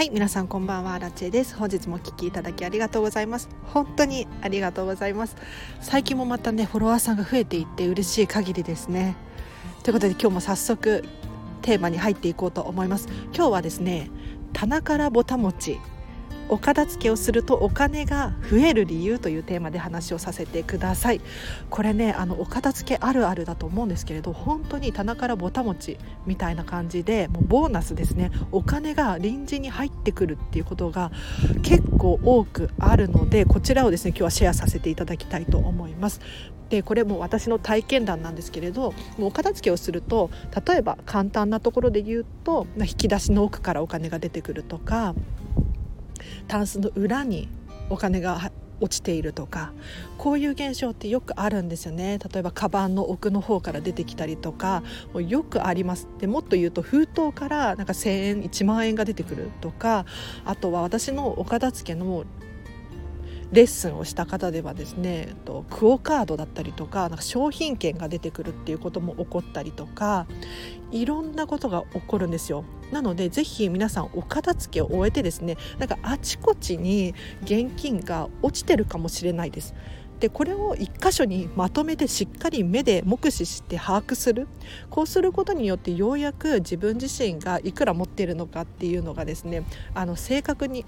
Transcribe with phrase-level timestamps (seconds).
[0.00, 1.54] はい皆さんこんばんはラチェです。
[1.54, 3.50] 本日もお聞きいただきありがとうございます。
[3.64, 5.36] 本当にありがとうございます。
[5.82, 9.14] 最近もまたねフォロワーさんが増えていって嬉しい限りですね。
[9.82, 11.04] ということで今日も早速
[11.60, 13.08] テーマに入っていこうと思います。
[13.34, 14.10] 今日はですね
[14.54, 15.78] 棚からぼたもち
[16.50, 21.20] お片付けをするとお金が増える理由というテーマで話をさせてください。
[21.70, 28.32] これねあのお片付けあるあるだと思うんですけれど本当に棚からぼたもちみたいな感じでもうボーナスですね。
[28.50, 31.12] お金が臨時に入ってくるっていうことが
[31.62, 36.20] 結構多くあるのでこちらをですね今日はシェアさせていただきたいと思います。
[36.68, 40.30] でこれも私の体験談なんですけれどもうお片付けをすると
[40.66, 45.14] 例えば簡単なところで言うと引き出しの奥からお金が出てくるとか
[46.50, 47.48] タンスの裏に
[47.90, 48.50] お金が
[48.80, 49.72] 落ちているとか
[50.18, 54.82] こういう現象ってよくあるんですよね例えばカバンの奥の方から出てきたりとか
[55.12, 60.06] もうよくありますでもっと言うと封筒からなんか1,000円1万円が出てくるとか
[60.44, 62.24] あとは私のお片付けの
[63.52, 65.36] レッスンをした方ではですね
[65.70, 70.26] クオ・カードだったりとかなんか商品券が出てくるっていうことも起こったりとか
[70.90, 72.64] いろんなことが起こるんですよ。
[72.92, 79.74] なのでぜひ皆さんお片付けを終えてですねなんかあちこちに現金が落ちてるかもしれないです。
[80.20, 84.48] でこれを1箇所にまとめてしっかり目で目視して把握する
[84.90, 90.84] こうすることによってようやく自分自身がいくら持っているのかっていうのがですねあの正確に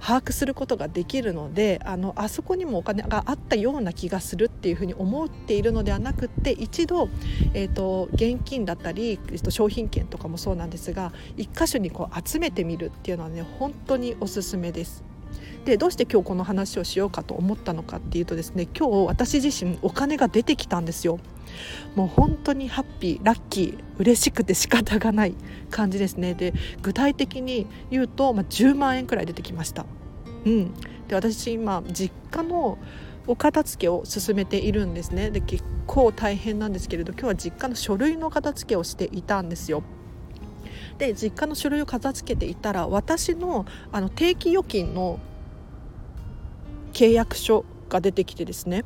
[0.00, 7.08] 把握することができるのであのあそこにもお金があったような気がするっていうふうに思っているのではなくって一度、
[7.54, 9.18] えーと、現金だったり
[9.48, 15.07] 商品券とかもそうなんですが一箇所にこう集めてみるっていうのはね本当におすすめです。
[15.64, 21.18] でどうして今日この話をしようかと思ったのかっていうとですね今日私自身お金が出てきたんですよ。
[21.94, 25.34] もう本当にハッピーラッキー嬉しくて仕方がない
[25.70, 29.86] 感じですねで具体的に言うと、まあ、10万円くらい出てきました。
[30.44, 30.72] うん、
[31.08, 32.78] で私今実家の
[33.26, 39.82] お片付けを進めているんですねで結構大変なんですけれど今日は実家の書類の片付けをしていたんですよ。
[40.96, 45.20] で実家の書類を片付けていたら私のあの定期預金の
[46.98, 48.84] 契約書が出てきてですね。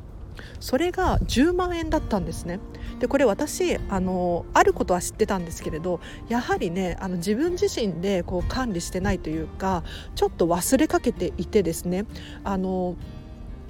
[0.59, 2.59] それが10万円だったんですね。
[2.99, 12.05] でこれ私あのあることは知ってたんですけれどやはりねあの自分自身でこう管理してないというかちょっと忘れかけていてですね。
[12.43, 12.95] あの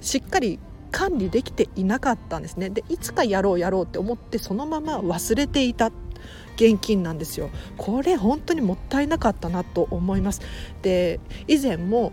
[0.02, 0.58] しっかり
[0.90, 2.68] 管理できていなかったんですね。
[2.68, 5.90] でいつかやろうやろうって思ってそのまま忘れていた
[6.56, 7.48] 現金なんですよ。
[7.78, 10.42] これ本当にもったいなかったなと思います。
[10.82, 11.18] で
[11.48, 12.12] 以前も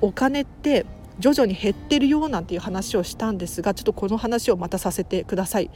[0.00, 0.84] お金って
[1.18, 5.70] 徐々に減ってるよなんていう話をしたんですがちょっとこの話をまたさせてください。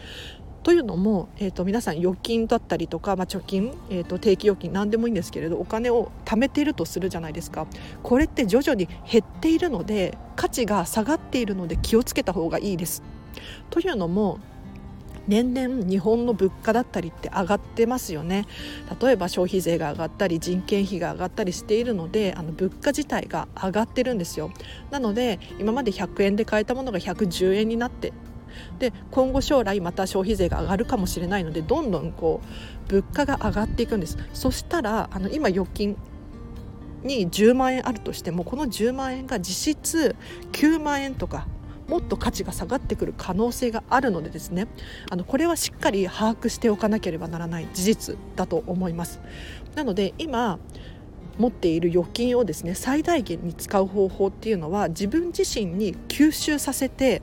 [0.62, 7.68] というのも、えーと、皆さん預金だったりとか、まあ、貯金、えーと、定期預金何でもいいんですけれどお金を貯めているとするじゃないですか
[8.02, 13.04] これって徐々に減っているので価値が下がっているので気をつけた方がいいです。
[13.70, 14.40] というのも
[15.28, 18.46] 年々日本の物価だったりって上がってますよね。
[19.00, 24.50] 例えば消費税が上がったり人件費が上がったりしているのであの物価自体が上がってるんですよ。
[24.90, 28.12] なので今まで100円で買えたものが110円になって。
[28.78, 32.40] で今後将来また消費税が上がるかもしれないのでどんどんこ
[32.88, 34.16] う物価が上がっていくんです。
[34.32, 35.96] そしたらあの今預金
[37.02, 40.16] に10万円あるとしてもこの10万円が実質
[40.52, 41.46] 9万円とか
[41.88, 44.66] もっと価値が下がってくる可能性があるのでですね
[45.10, 49.20] あのこれはしっかり把握しておかなければならない事実だと思います。
[49.74, 50.58] なので今
[51.38, 57.22] 持っている預金をですね最大限に使う方法っていうのは自分自身に吸収させて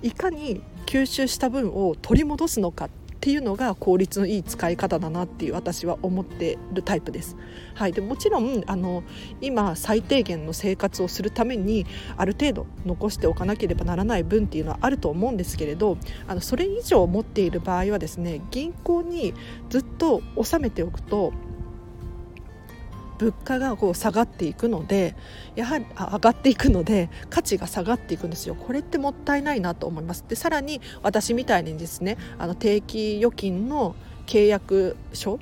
[0.00, 2.90] いかに吸収した分を取り戻すのかっ
[3.22, 7.36] っていうのが効率のいい使い方だなっていう私は思ってるタイプです。
[7.74, 9.04] はい、でもちろんあの
[9.40, 19.34] 今最低限の生活をするためにある程度残しておかなければならない分っていうのはあると思うんですけれどあのそれ以上持っている場合はですね銀行に
[19.70, 21.32] ずっと納めておくと
[23.18, 25.14] 物価がこう下がっていくので
[25.54, 28.54] やはり上がっていくので価値が下がっていくんですよ。
[28.54, 30.24] これってもったいないなと思います。
[30.28, 33.94] でさらに私みたいにですねあの定期預金の
[34.26, 35.38] 契約書も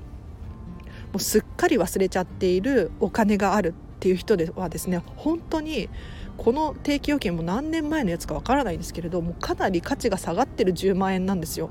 [1.17, 5.89] うすっかり忘れちゃっているお金があるっていう人ではですね本当に
[6.37, 11.69] この定期預金も何年前のやつかわからないんですけれどもかなり価値が下がってる10万円なんですよ。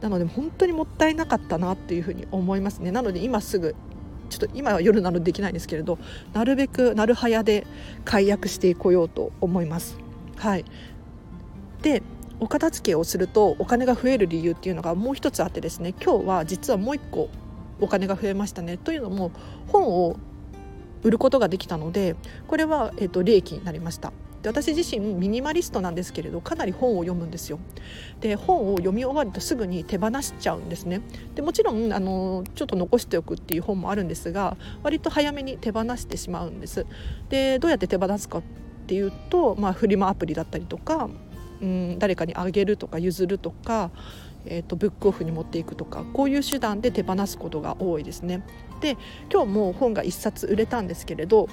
[0.00, 2.90] なので本当にもったいなかったなっていうふうに思いますね。
[2.90, 3.74] なので今すぐ
[4.28, 5.98] ちょっと今は夜なのでできないんですけれど
[6.32, 7.66] なるべくなるはやで
[8.04, 9.98] 解約してこようと思います。
[10.36, 10.64] はい、
[11.82, 12.02] で
[12.40, 17.30] お片付けをするとお金が増える理由っていうのがもう一つあってですね今日は実はもう一個
[17.80, 19.30] お金が増えましたねというのも
[19.68, 20.16] 本を
[21.02, 24.12] 売ることができたのでこれは、えーと、利益になりました。
[24.46, 27.58] で私自身ミニマリストなんですけれどかなり本を読むんですよ。
[28.20, 31.00] で本を読み終わるとすぐに手放しちゃうんですね。
[31.34, 36.86] でもちろんあのちょっと残しておくっていう本もあるんですが割と早めに手放してしまうんです。
[37.28, 38.42] でどうやって手放すかっ
[38.86, 41.10] ていうと、まあ、フリマアプリだったりとか
[41.60, 43.90] うん誰かにあげるとか譲るとか
[44.48, 48.44] えーと、ブックオフに持っていくとかこういう手段で手放すことが多いですね。
[48.80, 48.96] で
[49.28, 51.48] 今日も本が1冊売れたんですけれど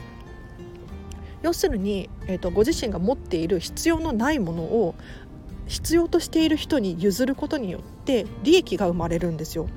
[1.43, 4.95] 要するに、えーと、ご自身が持っている必要のないものを
[5.67, 9.67] 必要としている人に譲ることによって利益が生まれるんですよ。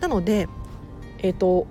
[0.00, 0.48] なので、
[1.18, 1.66] えーと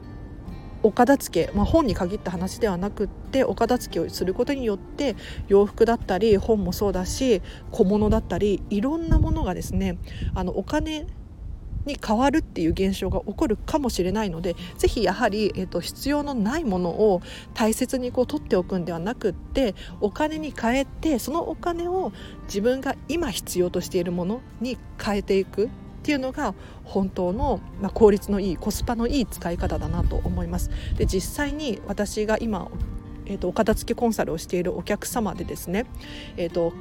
[0.84, 5.16] お片付け、まあ、本に限った話ではなくってお片付けをすることによって
[5.48, 7.42] 洋服だったり本もそうだし
[7.72, 9.98] 小物だったりいろんなものがですね
[10.34, 11.06] あのお金
[11.86, 17.22] に変わるっていう現象が起こるかもしれないのでぜひやはり、えーと、必要のないものを
[17.54, 22.12] 大切にこう取っておくんではなくってお金に変えてそのお金を
[22.46, 25.70] 自分が今必要としているものに変えていくっ
[26.04, 30.72] ていうのが本当の、まあ、効率のいいコスパのいい使い方だなと思います。
[30.98, 32.70] で実際に私が今
[33.32, 35.86] えーと、お片付けコンサルをしているお客様でですね、
[36.36, 36.74] えーと、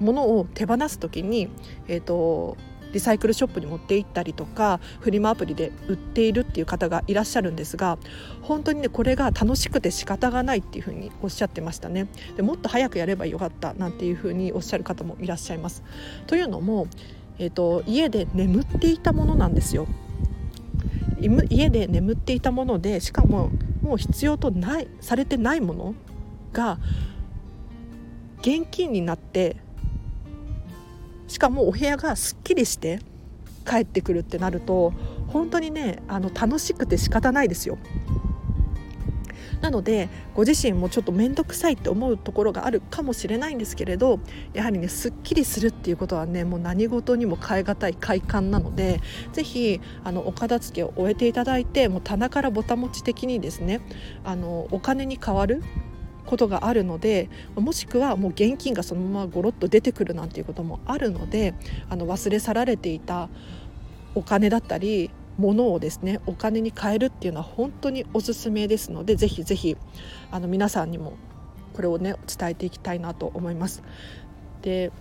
[0.00, 1.48] 物を手放す時に、
[1.86, 2.56] えーと
[2.92, 7.98] リサイクルショップに持って行ったりとかフリマアプリで売っているっていう方がいらっしゃるんですが
[8.42, 15.82] 本当にねこれが楽しくて仕方がないっていうふうにおっしゃってましたねでもっと早くやればよかったなんていうふうにおっしゃる方もいらっしゃいます。
[16.26, 16.86] というのも、
[17.38, 19.86] えーと、家で眠っていたものなんですよ。
[21.50, 23.50] 家で眠っていたものでしかも
[23.82, 25.94] もう必要とないされてないもの
[26.52, 26.78] が
[28.40, 29.56] 現金になって
[31.28, 33.00] しかもお部屋がすっきりして
[33.68, 34.92] 帰ってくるってなると
[35.28, 37.78] 本当にねあの楽しくて仕方ないですよ。
[39.60, 44.20] なのでご自身もちょっと面倒くさいって思うところがあるかもしれないんですけれど
[44.52, 49.00] やはりねすっきりするっていうことはねもう何事にも変え難い快感なので
[49.32, 53.80] 是非あのお片付けを終えていただいてもう棚からぼたもち的にですね
[54.24, 55.62] あのお金に変わる
[56.28, 61.54] ことがあるのでもしくはもう現金がそのままゴロッと出てくるなんていうこともあるので
[61.88, 63.30] あの忘れ去られていた
[64.14, 69.78] お金だったり物をですねお金に変えるっていうのは本当におすすめですのでぜひぜひ
[70.30, 71.14] あの皆さんにも
[71.72, 73.82] これをね伝えていきたいなと思います。
[74.60, 74.92] で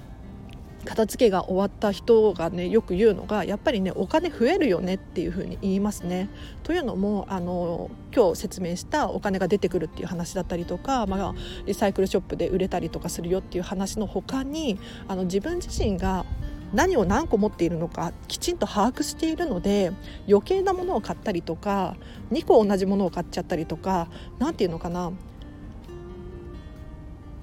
[0.88, 6.30] 片付けが終わった人がねよく言うのがやっぱりねお金増えるよねっていうふうに言いますね。
[6.63, 11.36] というのもあの今日説明したお金が出てくるっていう話だったりとか、まあ、
[11.66, 14.80] リサイクルショップで売れたりとかするよっていう話の他に
[15.10, 16.25] あの自分自身が
[16.74, 19.92] 何を何個持っているのかきちんと把握しているので
[20.28, 21.95] 余計なものを買ったりとか
[22.31, 24.10] 2個同じものを買っちゃったりとか
[24.40, 25.12] 何て言うのかな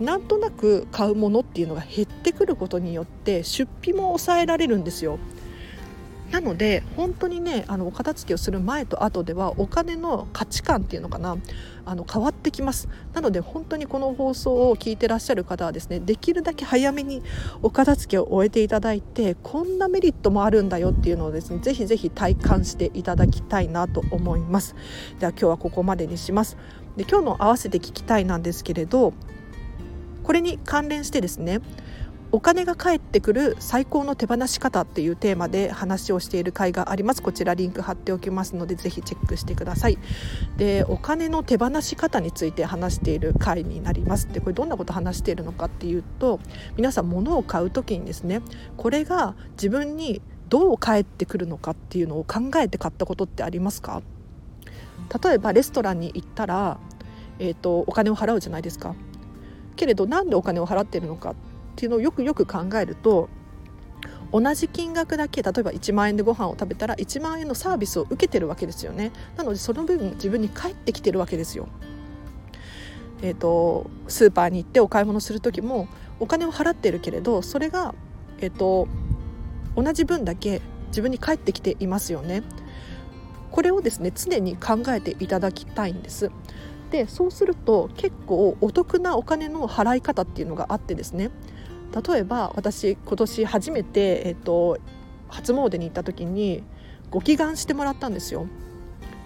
[0.00, 5.18] なんとなく買うものっていうのが減ってくることによって出費も抑えられるんですよ。
[6.30, 11.36] なので本当にねあのお片付けをする前と後ではお金の価値観っていうのかな。
[11.86, 12.88] あの変わってきます。
[13.12, 17.22] なので本当にこの放送を聞いてらっしゃる方はですねできるだけ早めに
[17.62, 24.74] お片付けを終えていただいてこんなメリットもあるんだよっていうのをですねぜひぜひ体感していただきたいなと思います。
[25.20, 26.56] では今日はここまでにします。
[26.96, 29.12] で今日の合わせて聞きたいなんですけれど
[30.24, 31.60] これに関連してですね
[32.32, 37.22] お金が返ってくる最高の手放し方っていうテーマで話をしている回があります。
[37.22, 39.98] こちらリンク貼っておきますのでぜひチェックしてください。
[40.56, 44.32] でお金の手放し方について話している回になります。
[44.32, 46.40] でこれどんなこと話しているのかっていうと
[46.76, 48.42] 皆さん物を買う時にですね
[48.76, 54.02] これが自分にどう返ってくるのかっていうのを考えて買ったことってありますか？
[55.22, 56.78] 例えばレストランに行ったら、
[57.38, 58.96] えーと、お金を払うじゃないですか。
[59.76, 61.34] けれどなんでお金を払っているのかっ
[61.76, 63.28] ていうのをよくよく考えると
[64.32, 71.68] 同じ金額だけ例えば1万円でご飯を食べたら1万円のサービスを受けてるわけですよねなのでその分自分に返ってきてるわけですよ。
[73.22, 75.88] えーと、スーパーに行ってお買い物する時も
[76.20, 77.94] お金を払ってるけれどそれが、
[78.38, 78.88] えーと
[79.76, 82.42] 同じ分だけ自分に返ってきていますよね。
[83.50, 86.30] これをですね常に考えていただきたいんです。
[86.94, 91.32] でそうすると結構お得なお金の払い方っていうのがあってですね
[92.08, 94.78] 例えば私今年初めて、えっと、
[95.26, 96.62] 初詣に行った時に
[97.10, 98.46] ご祈願してもらったんですよ。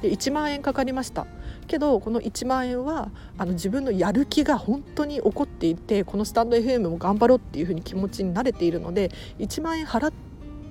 [0.00, 1.26] で1万円かかりました
[1.66, 9.10] けどこの1万円はあの自分のやる気が本当に起こっていてこのスタンド FM も頑張ろうっていうふうに気持ちに慣れているので
[9.40, 10.27] 1万円払って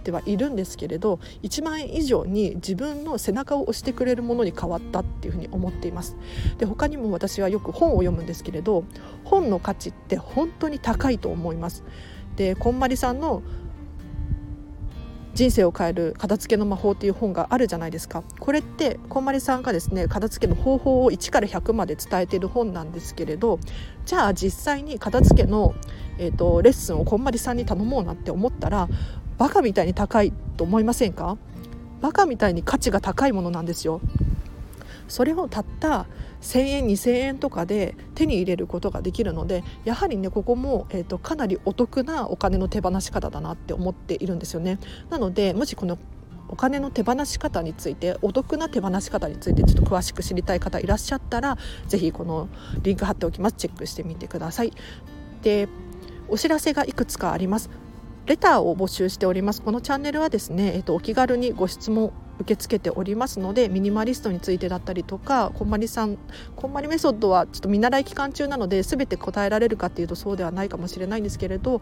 [0.07, 6.15] ってはいるんですけれど1万円以上に自分の背中を押してくれるものに変わったっていうふうに思っています。
[6.57, 8.85] で他にも私はよく本を読むんですけれど
[9.25, 11.83] 本の価値って本当に高いと思います。
[12.37, 13.43] でこんまりさんの
[15.37, 18.23] 人生を変える片付けの魔法っていう本があるじゃないですか。
[18.39, 23.59] これってこんまりさんがですね片付けの方法を1から100まで伝えている本なんですけれど
[24.03, 25.75] じゃあ実際に片付けの、
[26.17, 28.89] えーと、レッスンをこんまりさんに頼もうなって思ったら
[29.37, 31.37] バカみたいに高いと思いませんか？
[32.01, 34.01] バカみたいに価値が高いものなんですよ
[35.07, 36.05] それをたった
[36.41, 44.79] 1,000円2,000円とかで手に入れることができるのでやはりねここも、えーと、かなりお得なお金の手放し方だなって思っているんですよね。
[45.09, 45.97] なのでもしこの
[46.49, 52.47] お金の手放し方についてお得な手放し方についてちょっと詳しく知りたい方いらっしゃったら是非この
[52.83, 54.73] リンク貼っておきますチェックしてみてください。
[55.41, 55.67] で
[56.27, 57.69] お知らせがいくつかあります
[58.27, 66.17] レターを募集しておりますこのチャンネルはですね、えっと、お気軽にご質問受け付けておりますのでミニマリストについてだったりとかこんまりさん
[66.57, 71.81] こんまりメソッドはちょっと見習い期間中なので全て答えられるかっていうとそうではないかもしれないんですけれど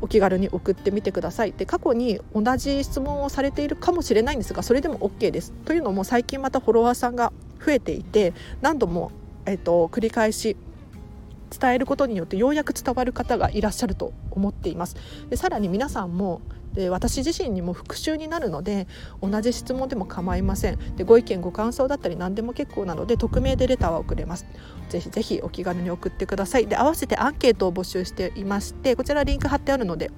[0.00, 5.52] お気軽に送ってみてくださいで過去に同じ質問をされているかもしれないんですがそれでも OK です。
[5.52, 7.32] というのも最近またフォロワーさんが
[7.64, 9.12] 増えていて何度も、
[9.46, 10.56] えっと、繰り返し
[11.50, 14.96] 伝えることによってようやく伝わる方がいらっしゃると思っています。
[15.30, 16.40] でさらに皆さんも
[16.74, 18.86] で私自身にも復習になるので
[19.22, 20.96] 同じ質問でも構いません。
[20.96, 24.46] でご意見ご感想だったり何でも結構なので匿名でレターは送れます。
[24.88, 26.66] ぜひぜひお気軽に送ってください。
[26.66, 30.10] で合わせてアンケートを募集していましてこちらリンク貼ってあるので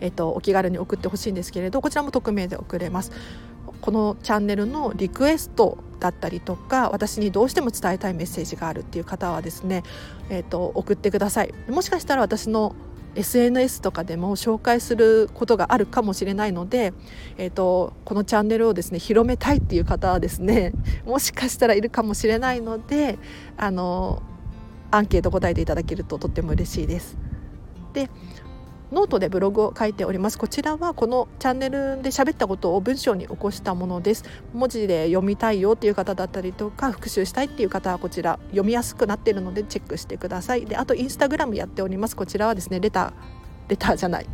[0.00, 3.12] えっと、お気軽に送ってほしいんですけれどこちらも匿名で送れます。
[3.80, 9.82] このチャンネルのリクエストだったりとか私にどうしても伝えたいメッセージがあるっていう方はですね、
[10.30, 12.74] えーと、送ってくださいもしかしたら私の
[13.16, 16.92] SNS とかでも紹介することがあるかもしれないので、
[17.38, 20.72] えーと、このチャンネルをですね広めたいっていう方はですね
[21.06, 23.18] もしかしたらいるかもしれないので
[23.56, 24.22] あの
[24.90, 27.16] アンケート答えていただけるととっても嬉しいです。
[27.92, 28.10] で
[28.92, 30.38] ノートでブログを書いております。
[30.38, 34.24] こちらはこのチャンネルで喋ったことを文章に起こしたものです。
[34.54, 40.66] 文字で読みたいよっていう方だったりとか復習したいっていう方はこちら読みやすくなっているのでチェックしてください。
[40.66, 42.14] であとインスタグラムやっております。
[42.14, 43.12] こちらはですねレター
[43.68, 44.26] レターじゃない。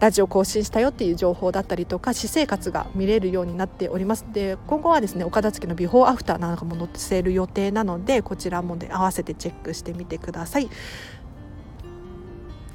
[0.00, 4.26] ラジオ更新したよっていう情報だったりとか私生活が見れるようになっております。
[4.32, 10.68] で今後はですねお片付のビフォーアフターなんかも載せる予定なのでこちらも、ね、合わせてチェックしてみてください。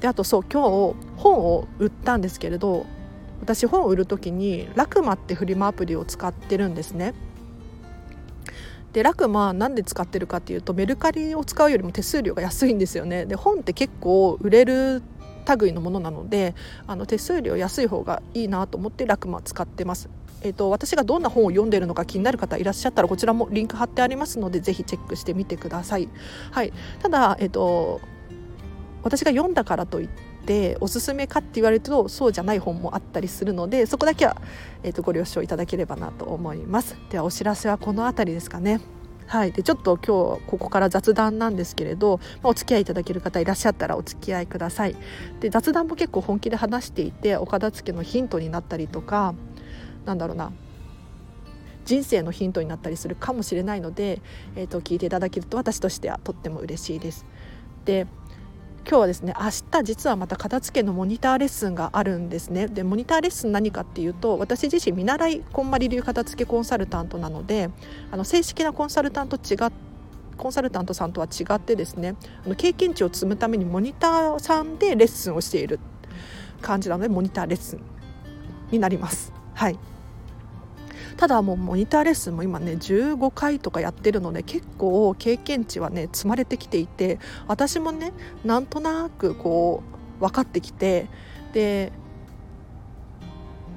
[0.00, 2.86] であとそう今日本を売ったんですけれど
[3.40, 7.14] 私本を売る時にラクマってフリマアプリを使ってるんですね。
[8.92, 13.26] でラクマなんで使ってるかっていうとメルカリを使うよりも手数料が安いんですよね。
[13.26, 15.02] で本って結構売れる
[15.56, 16.54] 類のものなので
[16.86, 20.08] あの手数料安い方がいいなと思ってラクマ使ってます。
[20.40, 26.08] えーと、私がどんな本を読んでるのか気になる方いらっしゃったらこちらもリンク貼ってありますのでぜひチェックしてみてください。
[26.52, 28.00] はい、ただ、えーと
[29.02, 30.08] 私が読んだからといっ
[30.46, 34.40] ておすすめかって言われるとそうじゃない本もあったりするのでそこだけは、
[34.82, 36.96] えーと、ご了承いただければなと思います。
[37.10, 38.80] ではお知らせはこの辺りですかね。
[39.26, 44.96] はい、でちょっと今日ここから雑談なんですけれど、まあ、お付き合いいただける方いらっしゃったらお付き合いください。
[45.40, 49.34] で雑談も結構本気で話していてお片付けのヒントになったりとか
[50.06, 50.50] なんだろうな。
[51.84, 54.20] 人生のヒントになったりするかもしれないので、
[54.56, 57.26] えーと聞いていただけると私としてはとっても嬉しいです。
[57.84, 58.06] で
[58.88, 67.68] 今日はですね明日実はまた片付けのモニターレッスンがあるんですねでモニターレッスン何かっていうと私自身見習いこんまり流片付けコンサルタントなので
[68.10, 69.88] あの正式なコンサルタント違って
[70.38, 72.14] コンサルタントさんとは違ってですね
[72.46, 75.80] あの経験値を積むためにモニターさんでレッスンをしている
[76.62, 77.80] 感じなのでモニターレッスン
[78.70, 79.32] になります。
[79.54, 79.78] はい
[81.18, 88.12] ただもうモニターレッスンも今ね15回とかやってるので結構経験値はね積まれてきていて私もね
[88.44, 89.82] なんとなくこ
[90.18, 91.08] う分かってきて
[91.52, 91.92] で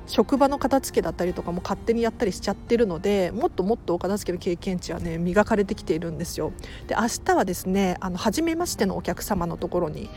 [0.05, 6.53] 職場の片付けだったりとかも勝手にやったりしちゃってるのでもっともっとお片付けの経験値はね磨かれてきているんですよ。
[6.87, 10.09] で明日はですねあの初めましてのお客様のところに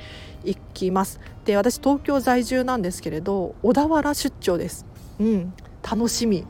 [0.44, 1.20] 行きます。
[1.46, 4.84] で私東京在住なんですけれど小田原出張です。
[5.20, 6.46] うん楽しみ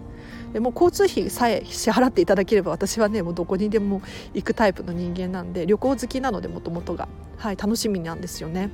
[0.54, 4.02] でも交通費さえ支払っていただければ私はねもうどこにでも
[4.34, 7.08] 行くタイプの人間なんで旅行好きなのでもともとが、
[7.38, 8.70] はい、楽しみなんですよね。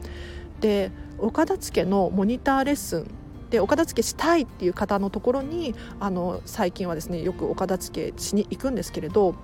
[0.61, 3.11] で岡田付のモニターレッスン
[3.49, 9.35] でお片付けしたいっていう方のところにあの最近はですねよくお片付けしに行くんですけれど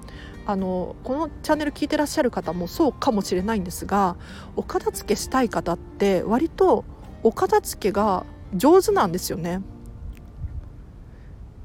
[0.45, 4.16] あのこのチャンネル聞いてらっしゃる方もそうかもしれないんですが
[4.57, 6.85] お片付けしたい方って割と
[7.23, 9.62] お片付けが上手なんですよね。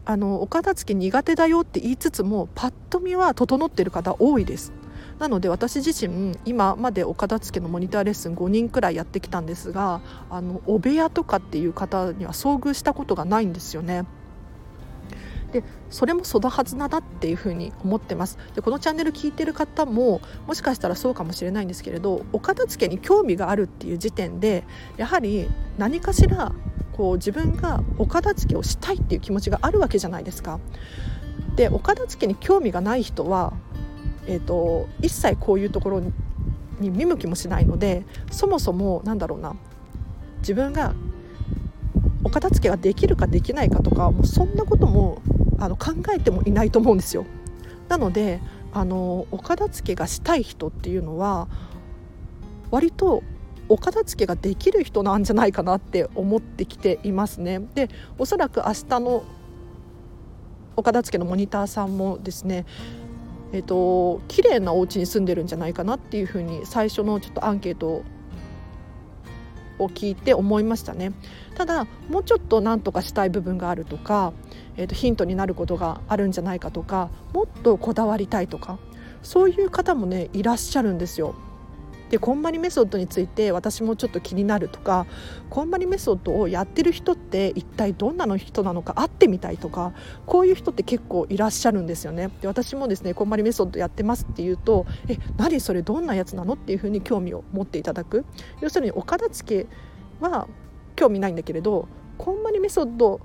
[0.06, 4.74] あのお片付け苦手だよって言いつつもパッと見は整ってる方多いです
[5.20, 14.06] なので私自身今までお片付けのモニターレッスン5人くらいやってきたんですがあのお部屋とかっていう方には遭遇したことがないんですよね。
[15.52, 24.64] でそれもそのはずなだっていうふうに思ってますでこのチャンネル聞いてる方ももしかしたらそうかもしれないんですけれどお片付けに興味があるっていう時点で
[24.96, 26.54] やはり何かしら
[26.94, 30.60] こう自分がお片付けをしたいっていう気持ちがあるわけじゃないですか。
[31.56, 33.54] でお片付けに興味がない人は
[34.28, 36.02] えーと、一切こういうところ
[36.80, 39.56] に見向きもしないのでそもそもなんだろうな
[40.40, 40.94] 自分が
[42.24, 45.22] お片付けができるかできないかとかもうそんなことも
[45.60, 47.26] あの考えてもいないと思うんですよ。
[47.88, 48.40] なので
[48.74, 51.48] あのお片付けがしたい人っていうのは
[52.72, 53.22] 割と
[53.72, 57.62] お片付けができる人なんじゃないかなって思ってきていますね。
[57.74, 57.88] で
[58.18, 59.24] おそらく明日の
[60.76, 62.66] お片付けのモニターさんもですね
[63.54, 68.04] えっと綺麗なお家に住んでるんじゃないかなっていうふうに最初のちょっとアンケート
[69.80, 71.14] を聞いて思いましたね
[71.56, 74.34] ただもうちょっと何とかしたい部分があるとか、
[74.76, 78.80] えー、とヒントになることがあるんじゃないかとかもっとこだわりたいとか
[79.24, 81.36] そういう方もねいらっしゃるんですよ。
[82.12, 85.08] でこんまりメソッドについて私もちょっと気になるとか
[85.50, 89.94] こんまりメソッドをやってる人って一体どんなの人なのか会ってみたいとか
[90.26, 92.30] こういう人って結構いらっしゃるんですよね。
[92.42, 98.26] で私もですねこんまりメソッドやってますって言うと「え何それどんなやつなの?」っていうふうに興味を持っていただく
[98.60, 99.68] 要するにお片付け
[100.20, 100.50] は
[100.98, 101.88] 興味ないんだけれど
[102.18, 103.22] こんまりメソッド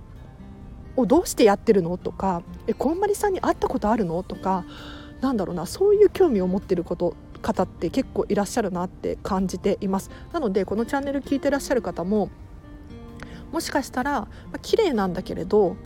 [0.95, 1.99] をどうしてやってるの？
[1.99, 4.23] とかえこんまりさんに会ったことあるの？
[4.23, 4.65] とか
[5.21, 7.17] なんだろうなそういう興味を持ってること
[7.47, 10.11] 方って結構いらっしゃるなって感じています。
[10.33, 12.29] なのでこのチャンネル聞いてらっしゃる方も
[13.53, 15.77] もしかしたら、まあ、綺麗なんだけれど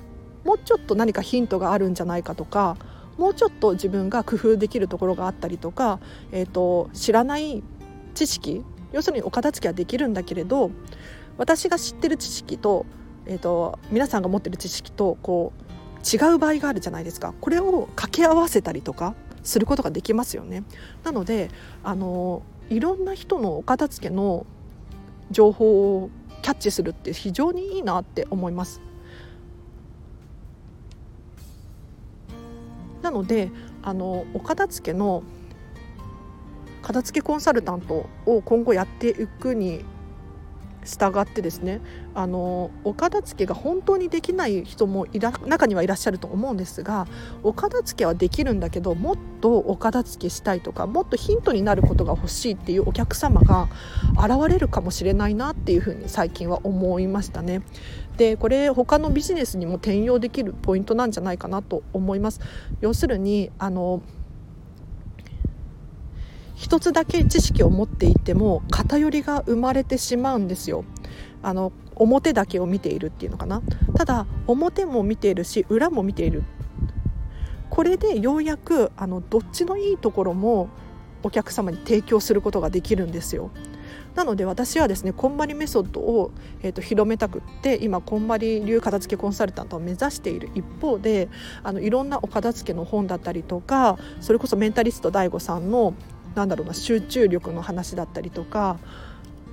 [0.45, 2.79] もうちょっと何かヒントがあるんじゃないかとか
[3.19, 6.01] もうちょっと自分が工夫できるところがあったりとか、
[6.33, 7.63] えーと、知らない
[8.15, 10.71] 知識要するにお片付けはできるんだけれど
[11.37, 12.87] 私が知ってる知識と,、
[13.27, 15.71] えーと皆さんが持ってる知識とこう
[16.03, 17.35] 違う場合があるじゃないですか。
[17.43, 20.65] これを掛け合わせたりとかすることができますよね。
[21.05, 21.51] なので
[21.83, 24.47] あのいろんな人のお片付けの
[25.31, 26.11] 情報を
[26.43, 28.81] キャッチするって非常にいいなって思います。
[33.03, 33.51] なので
[33.83, 35.23] あのお片付けの
[36.83, 39.85] 片付けコンサルタントを今後やっていくに
[40.85, 41.81] 従ってですね
[42.15, 47.07] あのお片付けが本当にできない人もいら中にはいらっしゃると思うんですが
[47.43, 53.69] お片付けはできるんだけどもっとお片付けしたいとかもっとヒントになることが欲しいっていうお客様が
[54.17, 57.63] 現れるかもしれないなっていうふうに最近は思いましたね。
[58.17, 62.41] でこれ他のビジネスにも転用できるポイントなんじゃないかなと思います。
[62.81, 64.03] 要するにあの
[66.61, 70.85] 一つだけ知識を持っていても偏りが生まれてしまうんですよ。
[71.43, 73.63] あの表だけを見ているっていうのかな
[73.97, 76.45] ただ表も見ているし裏も見ている
[77.71, 80.69] これでようやくあのどっちのいいところも
[81.23, 83.51] お客様に提供することができるんですよ。
[84.15, 86.31] なので私はですねこんまりメソッドを、
[86.63, 91.31] えーと、広めたくって今こんまり流片付けコンサルタントを目指している一方で
[91.63, 95.95] あのいろんなお片付けの本だったりとかそれこそメンタリスト DAIGO さんの
[96.35, 98.79] なんだろうな集中力の話だったりとか、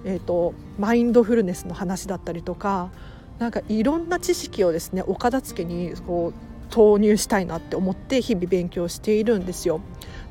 [0.06, 2.92] えーと、マインドフルネスの話だったりとか
[3.40, 9.82] なんかいろんな知識をですねお片付けにこう投入したいなって思って日々勉強しているんですよ。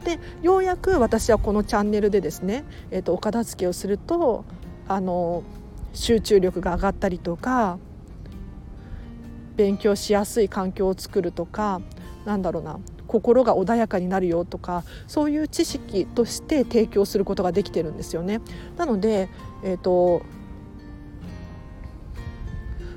[0.05, 4.45] でようやく私はこのチャンネルでですね、えーと、お片付けをすると
[4.87, 5.43] あの
[5.95, 7.79] 集中力が上がったりとか
[9.57, 11.81] 勉強しやすい環境を作るとか
[12.25, 18.41] なんだろうな心が穏やかになるよとかそういう知識として提供することができてるんですよね。
[18.77, 19.29] なので、
[19.65, 20.23] えーと、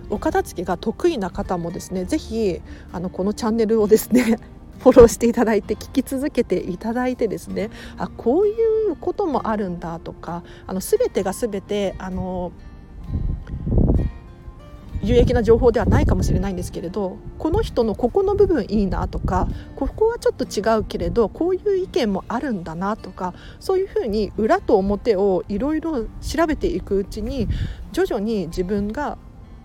[0.09, 4.37] お片付けが得意な方もですねぜひあのこのチャンネルをですね
[4.79, 8.53] フォローしていただいて聞き続けていただいてですねあこうい
[8.91, 12.53] うこともあるんだとかあの全てが全てあの
[15.01, 27.47] 有益な情報ではないかもしれないんですけれどこの人のここの部分いいなとかここはちょっと違うけれどこういう意見もあるんだなとかそういうふうに裏と表をいろいろ調べていくうちに
[27.93, 29.17] 徐々に自分が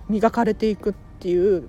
[0.09, 1.68] 磨かれていくっていう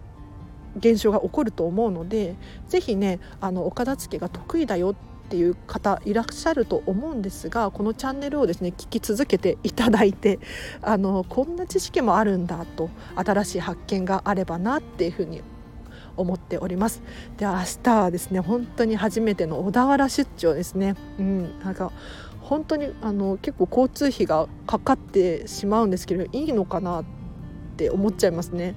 [0.78, 2.36] 現象が起こると思うので
[2.68, 10.40] 是非ねあのお片付けが得意だよってっていう方いらっしゃると思うんですがこのチャンネルをですね聞き続けていただいて
[10.84, 15.42] あのこんな知識もあるんだと新しい発見があればなっていうふうに
[16.16, 17.02] 思っております。
[17.38, 20.96] で明日はですね本当に初めての小田原出張ですね。
[21.20, 21.92] うんなんか
[22.42, 27.06] 本当にあの結構交通費がかかってしまうんですけどいいのかなっ
[27.76, 28.76] て思っちゃいますね。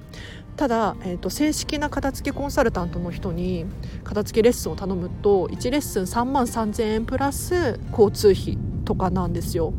[0.59, 3.65] ただ、えーと、正式な片付けコンサルタントの人に
[4.03, 9.71] 片付けレッスンを頼むと1レッスン3万3000円プラス交通費とかなんですよ。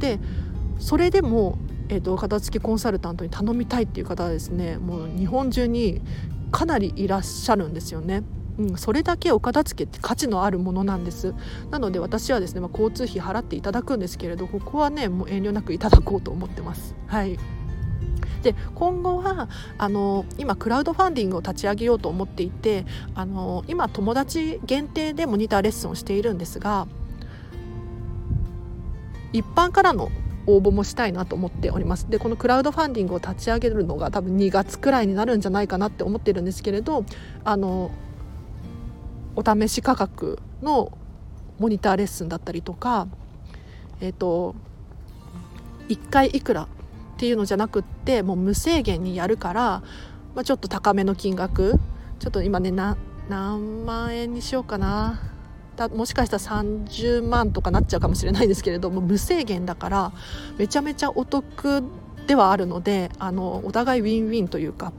[0.00, 0.18] で
[0.80, 1.58] それでも、
[1.88, 6.02] えーと、片付けコンサルタントに頼みたいっていう方はですねもう日本中に
[6.50, 8.24] かなりいらっしゃるんですよね。
[8.58, 11.34] うん、それだけお片付けって価値のあるものなんです
[11.70, 17.38] なので私はですね、まあ、交通費払っていただくんですけれどここはねもう遠慮なくいただこうと思ってますはい
[18.46, 26.86] で今後はあの今クラウドファンディングを立ち上げようと思っていてあの今友達限定でモニターレッスンをしているんですが
[29.32, 30.12] 一般からの
[30.46, 32.08] 応募もしたいなと思っております。
[32.08, 37.04] でこのクラウドファンディングを立ち上げるのが多分2月くらいになるんじゃないかなって思ってるんですけれど
[37.42, 37.90] あの
[39.34, 40.96] お試し価格の
[41.58, 43.08] モニターレッスンだったりとか
[44.00, 44.54] えっ、ー、と
[45.88, 46.68] 1回いくら
[47.16, 49.82] っていうのじゃなくってもう無制限にやるから、
[50.34, 51.76] まあ、ちょっと高めの金額
[52.18, 55.18] ちょっと今ね何万円にしようかな
[55.94, 60.12] もしかしたら30万とかなっちゃうかもしれないですけれども無制限だから
[60.58, 61.82] めちゃめちゃお得
[62.26, 64.92] ではあるのであのお互いウィンウィンというか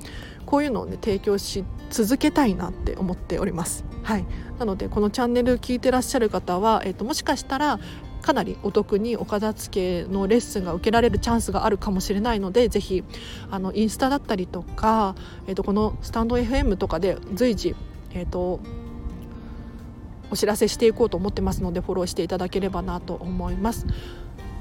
[0.48, 3.86] こういうのをね提供し続けたいなって思っております。
[4.02, 4.26] はい、
[4.58, 7.80] なのでこのチャンネル聞いてらっしゃる方は、えーともしかしたら
[8.22, 13.04] かなりお得にお片付けのレッスンが受けられるチャンスがあるかもしれないのでぜひ
[13.50, 15.16] あのインスタだったりとか、
[15.48, 17.76] えー、とこのスタンド FM とかで随時、
[18.12, 18.60] えーと、
[20.32, 23.88] お知らせしていこうと思ってますのでフォローしていただければなと思います。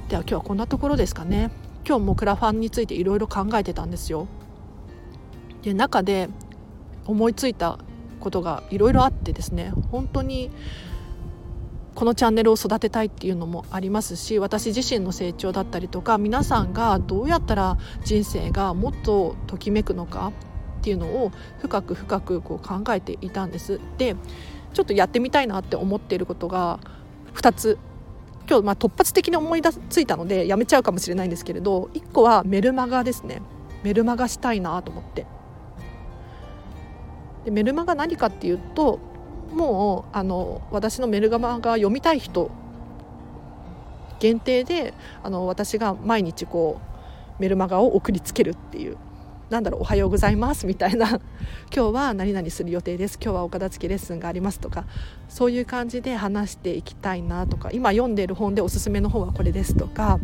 [0.09, 1.51] では今日はこんなところですかね。
[1.87, 4.29] 今日もクラファンについていろいろ考えてたんですよ。
[5.63, 6.29] で中で
[7.07, 7.79] 思いついた
[8.21, 10.51] ことがいろいろあってですね本当に
[11.97, 20.31] このチャンネルを育てたいっていうのもありますし私自身の成長だったりとか皆さんがどうやったら人生がもっとときめくのか
[20.81, 23.81] っていうのを深く深くこう考えていたんです。
[23.97, 24.15] で
[24.75, 26.79] ちょっとやってみたいなって思っていることが
[27.35, 27.79] 2つ。
[28.49, 33.41] 今日まあ突発的に思い出ついたのでやめちゃうかもしれないんですけれど1個はメルマガですね。
[33.83, 35.27] メルマガしたいなと思って。
[37.47, 39.01] でメルマガ何かっていうと
[39.57, 42.51] もうあの私のメルガマが読みたい人
[44.19, 44.93] 限定で
[45.23, 46.79] あの私が毎日こ
[47.39, 48.99] うメルマガを送りつけるっていう
[49.49, 51.21] なんだろうおはようございますみたいな。
[51.75, 53.17] 今日は何々する予定です。
[53.23, 54.85] 今日はお片付けレッスンがありますとか
[55.29, 60.19] そういう感じで話していきたいなとか今読んでいる本でおすすめの本はこれですとか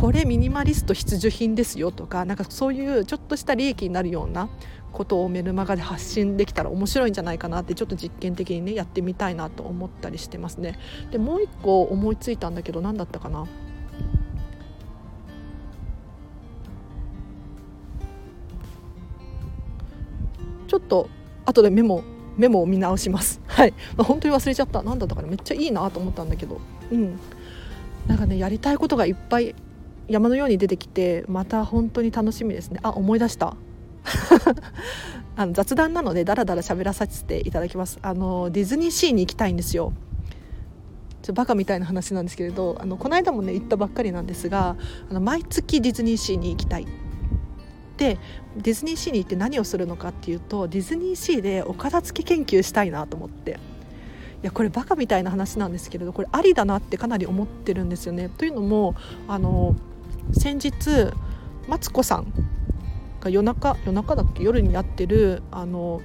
[0.00, 4.48] これミニマリスト必需品ですよとかなんかそういうちょっとした利益になるような
[4.92, 10.78] ことをメルマガで発信できたら面白いんじゃないかなってちょっと実験的にねやってみたいなと思ったりしてますね。
[11.10, 13.46] でもう一個思いついたんだけど何だったかな？
[20.66, 21.08] ちょっと
[21.46, 22.02] 後でメモ
[22.36, 23.40] メモを見直します。
[23.48, 24.82] はい、まあ、本当に忘れちゃった。
[24.82, 25.28] 何だったかな？
[25.28, 26.60] めっちゃいいなと思ったんだけど。
[26.90, 27.18] うん。
[28.06, 29.54] なんかねやりたいことがいっぱい
[30.08, 32.80] 山のように出てきてまた本当に楽しみですね。
[32.82, 33.56] あ思い出した。
[35.36, 37.98] あの雑談なのでダラダラ喋らさせていただきます。
[38.02, 39.92] あのディズニーシーに行きたいんですよ。
[41.22, 44.76] ちょバカみたいな話なんですけれどあのこの間もね行ったばっかりなんですが
[45.10, 46.86] あの毎月ディズニーシーに行きたい。
[47.96, 48.18] で
[48.56, 53.58] ディズニーシーに行って何をするのかっていうとディズニーシーでお片付け研究したいなと思って。
[54.40, 58.28] いやこれバカみたいな話なんですけれどこれありだなってかなり思ってるんですよね。
[58.28, 58.94] というのも
[59.26, 59.74] あの
[60.32, 61.12] 先日
[61.66, 62.32] マツコさん
[63.20, 64.42] が夜中夜中だっけ？
[64.42, 66.00] 夜にやってるあの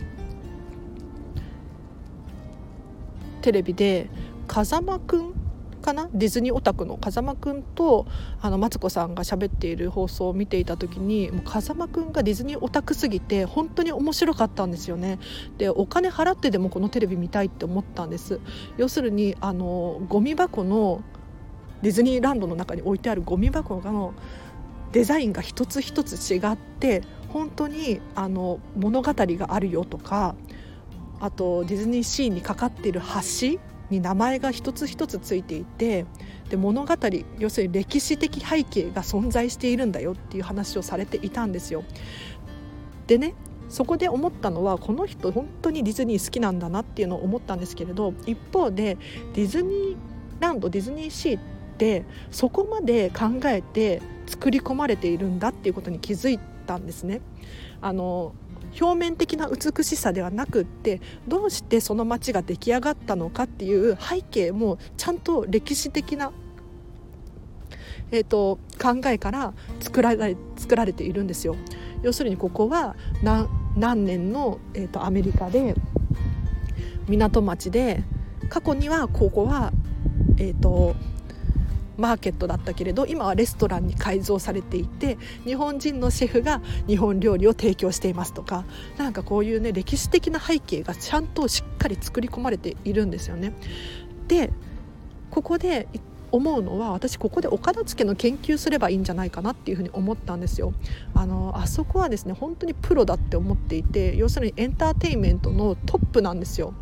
[3.41, 4.09] テレビで
[4.47, 5.33] 風間くん
[5.81, 6.09] かな？
[6.13, 6.97] ディズニーオタクの。
[6.97, 8.07] 風間くんと
[8.41, 15.19] あのマツコさんが喋っている放送を見ていた時にもう風間くんがディズニーオタクすぎて本当に面白かったんですよね。
[15.57, 18.39] でお金払ってでもこのテレビ見たいって思ったんです。
[18.77, 21.03] 要するにあのゴミ箱の
[21.81, 24.13] ディズニーランドの中に置いてあるゴミ箱の
[24.93, 30.35] デザインが一つ一つ違って本当にあの物語があるよとか
[31.19, 36.05] あとディズニーシーにかかっている橋に名前が一つ一つついていて
[36.49, 36.93] で物語
[37.39, 41.83] 要するに歴史的背景が存在しているんだよっていう話をされていたんですよ。
[43.07, 43.33] でね
[43.69, 48.97] そこで思ったのはこの人本当にディズニー好きなんだなっていうのを思ったんですけれど一方で
[49.33, 49.97] ディズニー
[50.39, 51.41] ランドディズニーシーっ
[51.73, 57.21] てそこまで考えて作り込まれているんだっていうことに気づいたんですね。
[57.81, 58.33] あの
[58.79, 66.31] 表面的な美しさではなくってどうしてその街が出来上がったのかっていう背景もちゃんと歴史的な、
[68.11, 71.55] えーと、考えから作られ作られているんですよ。
[72.01, 75.75] 要するにここは何何年の、えーと、アメリカで
[77.07, 78.03] 港町で
[78.49, 79.71] 過去にはここは、
[80.37, 80.95] えーと
[81.97, 88.65] マーケットだったけれど今はレストランに改造されていて日本人のシェフが日本料理を提供していますとか
[88.97, 93.53] なんかこういうね歴史的な背景がちゃんとしっかり作り込まれているんですよね。
[94.27, 94.51] で
[95.29, 95.87] ここで
[96.33, 100.73] 思うのは私ここで岡田付の研究すればいいんじゃないかなっていうふうに思ったんですよ
[101.13, 106.73] あのあそこはですね本当にプロだって思っていて要するにエンターテインメントのトップなんですよ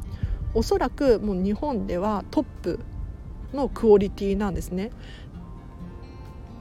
[0.54, 2.80] おそらくもう日本ではトップ
[3.54, 4.92] のクオリティなんですね。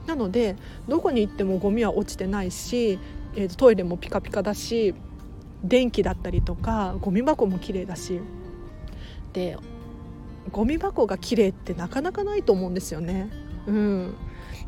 [0.07, 0.55] なので
[0.87, 2.99] どこに行ってもゴミは落ちてないし、
[3.35, 4.95] えー、とトイレもピカピカだし
[5.63, 8.19] 電気だったりとかゴミ箱も綺麗だし
[9.31, 9.57] で
[10.51, 13.29] ゴミ箱が綺麗ってなかなかないと思うんですよね。
[13.67, 14.15] うん、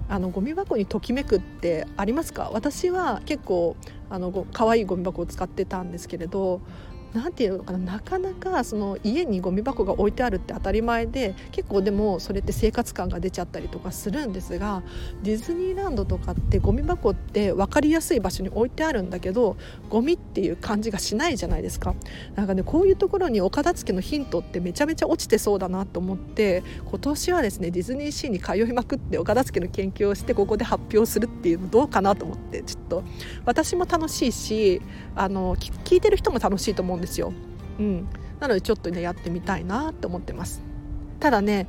[0.07, 2.51] あのゴミ箱にときめくってありますか？
[2.53, 3.75] 私は結構
[4.11, 6.61] あの可愛いゴミ箱を使ってたんですけれど
[7.13, 14.83] 何て言うのかななかなかその家にゴミ箱が置いてあるって当たり前で結構でもそれって生活感が出ちゃったりとかするんですが
[15.21, 19.57] ディズニーランドとかってゴミ箱って分かりやすい場所に置いてあるんだけど
[19.89, 21.95] ゴミっていう感じがしないじゃないですか。
[22.35, 33.03] なんかねこういうところにお片付けのヒントってめちゃめちゃ落ちてそうだなと思って今年はですねディズニーシーに通いまくってお片付けの研究をしてここで発表するっていうのどうかなと思ってちょっと
[33.45, 34.81] 私も楽しいし
[35.15, 37.33] あの聞いてる人も楽しいと思うんですですよ。
[37.79, 38.07] うん、
[38.39, 40.61] なのでちょっとねやってみたいなって思ってます。
[41.19, 41.67] ただね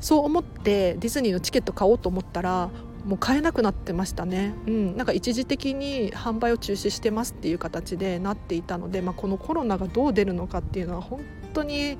[0.00, 2.70] そう思ってディズニーのチケット買おうと思ったら
[3.04, 11.20] もう買えなくなってましたね、うん、なんか一時的に販売を中止してますっていう形でなっていたので、まあ、このコロナがどう出るのかっていうのは本
[11.52, 11.98] 当に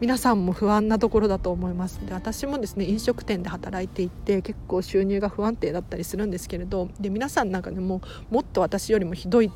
[0.00, 9.50] 皆さんも不安なところだと思いますで私もですね飲食店で働いていて結構収入が不安定だったりするんですけれどで皆さんなんかねもうもっと私よりもひどい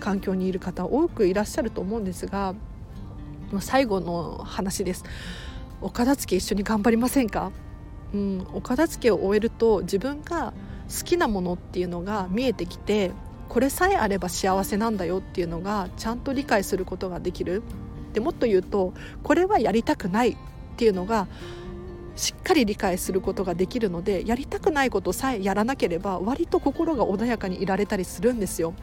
[0.00, 2.54] 環境にいる方多くいらっしゃると思うんですが
[3.60, 5.04] 最後の話です。
[5.80, 7.52] お片付け一緒に頑張りませんか、
[8.12, 10.52] うん、お片付けを終えると自分が
[10.88, 13.12] 好きなものっていうのが見えてきて
[13.48, 17.62] これさえあれば幸せなんだよっていうのがちゃんと理解することができる。
[18.12, 20.36] でもっと言うとこれはやりたくないっ
[20.76, 21.28] ていうのが
[22.16, 28.74] しっかり理解することができるのでやりたくないことさえやらなければ割と心が穏やかにいられたりするんですよ。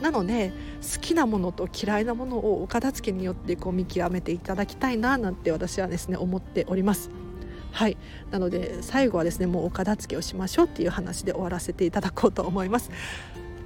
[0.00, 0.52] なので
[0.94, 7.10] 好きなものと嫌いなものをお片付けによってこう見極めていただきたいななんて私はですね思っております。
[7.70, 7.96] はい。
[8.30, 12.90] なので最後はですねもうお片付けをしましょうっていう話で終わらせていただこうと思います。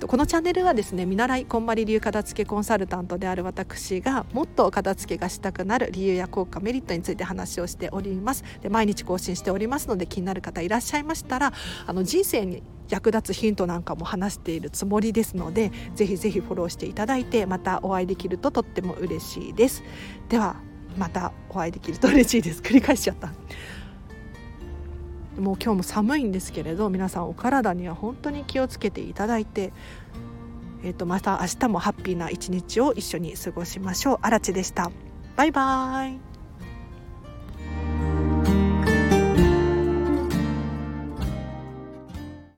[0.04, 8.44] このチャンネルはですね見習いこんまり流片付けコンサルタントである私がもっと片付けがしたくなる理由や効果メリットについて話をしております。
[8.60, 11.52] で毎日更新しておりますので気になる方いらっしゃいましたら
[11.86, 19.82] あの人生に役立つヒントなんかも話しているつもりですのでぜひぜひフォローしていただいてまたお会いできるととっても嬉しいです。
[20.28, 20.56] では
[20.96, 22.62] またお会いできると嬉しいです。
[22.62, 23.32] 繰り返しちゃった。
[25.38, 29.72] もう今日も寒いんですけれど皆さんお体には本当に気をつけていただいて、
[30.82, 34.18] えー、とまた明日もハッピーな一日を一緒に過ごしましょう。
[34.22, 34.90] あらちでした
[35.36, 36.35] バイバーイ